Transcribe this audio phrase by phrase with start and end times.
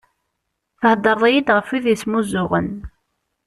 [0.79, 2.69] Theddreḍ-iyi-d ɣef wid yesmuzzuɣen.